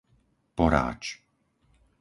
Poráč 0.55 1.03